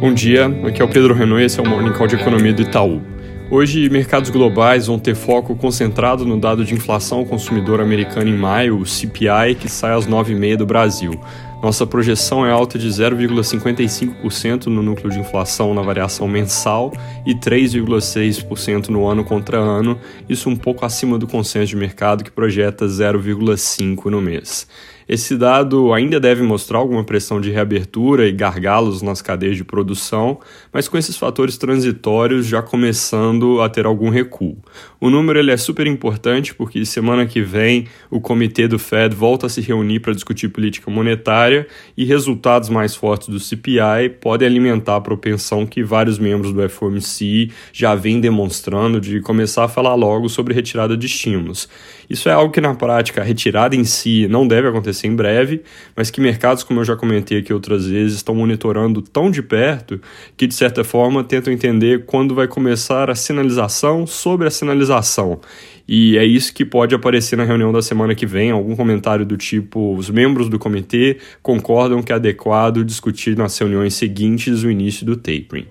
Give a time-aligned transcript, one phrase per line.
[0.00, 2.62] Bom dia, aqui é o Pedro e esse é o Morning Call de Economia do
[2.62, 3.02] Itaú.
[3.50, 8.78] Hoje, mercados globais vão ter foco concentrado no dado de inflação consumidor americano em maio,
[8.78, 11.20] o CPI, que sai às 9h30 do Brasil.
[11.60, 16.92] Nossa projeção é alta de 0,55% no núcleo de inflação na variação mensal
[17.26, 22.30] e 3,6% no ano contra ano, isso um pouco acima do consenso de mercado que
[22.30, 24.68] projeta 0,5% no mês.
[25.08, 30.38] Esse dado ainda deve mostrar alguma pressão de reabertura e gargalos nas cadeias de produção,
[30.70, 34.58] mas com esses fatores transitórios já começando a ter algum recuo.
[35.00, 39.46] O número ele é super importante porque semana que vem o comitê do Fed volta
[39.46, 44.96] a se reunir para discutir política monetária e resultados mais fortes do CPI podem alimentar
[44.96, 50.28] a propensão que vários membros do FOMC já vêm demonstrando de começar a falar logo
[50.28, 51.66] sobre retirada de estímulos.
[52.10, 55.14] Isso é algo que na prática a retirada em si não deve acontecer acontecer em
[55.14, 55.62] breve,
[55.96, 60.00] mas que mercados, como eu já comentei aqui outras vezes, estão monitorando tão de perto
[60.36, 65.40] que, de certa forma, tentam entender quando vai começar a sinalização sobre a sinalização.
[65.86, 69.36] E é isso que pode aparecer na reunião da semana que vem, algum comentário do
[69.38, 75.06] tipo: os membros do comitê concordam que é adequado discutir nas reuniões seguintes o início
[75.06, 75.66] do tapering.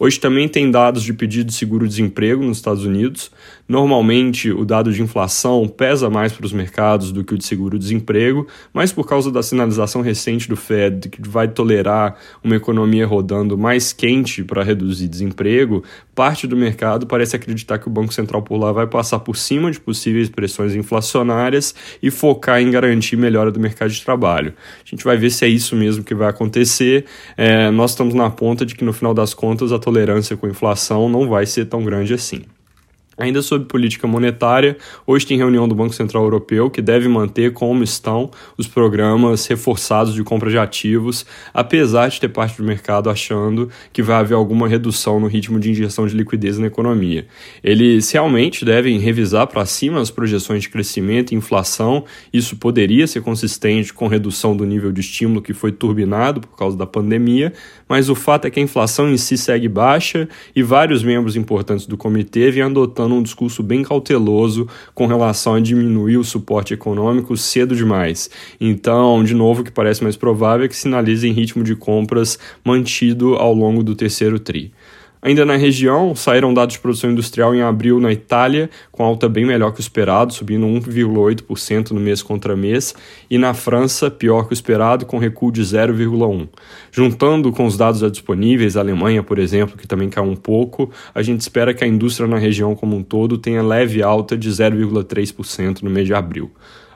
[0.00, 3.30] Hoje também tem dados de pedido de seguro-desemprego nos Estados Unidos.
[3.68, 8.46] Normalmente, o dado de inflação pesa mais para os mercados do que o de seguro-desemprego,
[8.72, 13.92] mas por causa da sinalização recente do Fed que vai tolerar uma economia rodando mais
[13.92, 15.82] quente para reduzir desemprego,
[16.14, 19.70] parte do mercado parece acreditar que o Banco Central por lá vai passar por cima
[19.70, 24.54] de possíveis pressões inflacionárias e focar em garantir melhora do mercado de trabalho.
[24.84, 27.04] A gente vai ver se é isso mesmo que vai acontecer.
[27.36, 31.08] É, nós estamos na ponta de que, no final das contas, a tolerância com inflação
[31.08, 32.42] não vai ser tão grande assim.
[33.18, 37.82] Ainda sobre política monetária, hoje tem reunião do Banco Central Europeu que deve manter como
[37.82, 43.68] estão os programas reforçados de compra de ativos, apesar de ter parte do mercado achando
[43.92, 47.26] que vai haver alguma redução no ritmo de injeção de liquidez na economia.
[47.62, 53.20] Eles realmente devem revisar para cima as projeções de crescimento e inflação, isso poderia ser
[53.20, 57.52] consistente com redução do nível de estímulo que foi turbinado por causa da pandemia,
[57.88, 61.84] mas o fato é que a inflação em si segue baixa e vários membros importantes
[61.84, 66.74] do comitê vêm adotando adotando um discurso bem cauteloso com relação a diminuir o suporte
[66.74, 68.30] econômico cedo demais.
[68.60, 73.34] Então, de novo, o que parece mais provável é que sinalizem ritmo de compras mantido
[73.34, 74.72] ao longo do terceiro TRI.
[75.20, 79.44] Ainda na região, saíram dados de produção industrial em abril na Itália, com alta bem
[79.44, 82.94] melhor que o esperado, subindo 1,8% no mês contra mês,
[83.28, 86.48] e na França, pior que o esperado, com recuo de 0,1%.
[86.92, 90.90] Juntando com os dados já disponíveis, a Alemanha, por exemplo, que também caiu um pouco,
[91.14, 94.48] a gente espera que a indústria na região como um todo tenha leve alta de
[94.48, 96.50] 0,3% no mês de abril.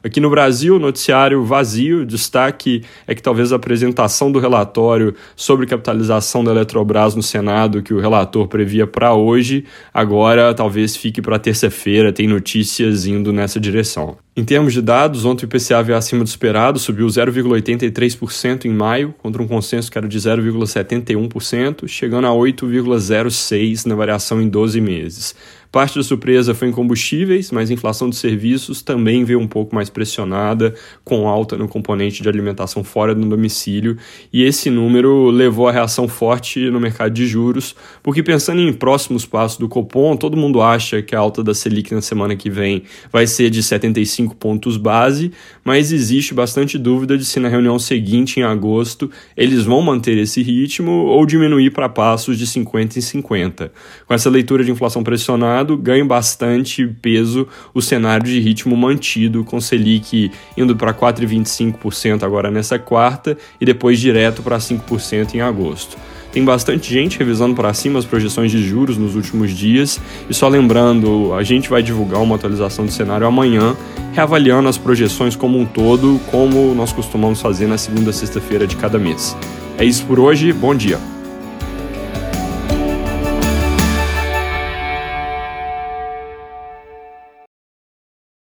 [0.04, 2.04] Aqui no Brasil, noticiário vazio.
[2.04, 7.94] Destaque é que talvez a apresentação do relatório sobre capitalização da Eletrobras no Senado, que
[7.94, 9.64] o relator previa para hoje,
[9.94, 12.12] agora talvez fique para terça-feira.
[12.12, 14.16] Tem notícias indo nessa direção.
[14.34, 19.14] Em termos de dados, ontem o IPCA veio acima do esperado, subiu 0,83% em maio,
[19.18, 25.34] contra um consenso que era de 0,71%, chegando a 8,06% na variação em 12 meses.
[25.72, 29.74] Parte da surpresa foi em combustíveis, mas a inflação de serviços também veio um pouco
[29.74, 33.96] mais pressionada, com alta no componente de alimentação fora do domicílio,
[34.30, 39.24] e esse número levou a reação forte no mercado de juros, porque pensando em próximos
[39.24, 42.82] passos do Copom, todo mundo acha que a alta da Selic na semana que vem
[43.10, 45.32] vai ser de 75 5 pontos base,
[45.64, 50.42] mas existe bastante dúvida de se na reunião seguinte, em agosto, eles vão manter esse
[50.42, 53.72] ritmo ou diminuir para passos de 50 em 50.
[54.06, 59.60] Com essa leitura de inflação pressionado, ganha bastante peso o cenário de ritmo mantido, com
[59.60, 65.96] Selic indo para 4,25% agora nessa quarta e depois direto para 5% em agosto.
[66.32, 70.00] Tem bastante gente revisando para cima as projeções de juros nos últimos dias.
[70.30, 73.76] E só lembrando, a gente vai divulgar uma atualização do cenário amanhã,
[74.12, 78.98] reavaliando as projeções como um todo, como nós costumamos fazer na segunda sexta-feira de cada
[78.98, 79.36] mês.
[79.76, 81.11] É isso por hoje, bom dia!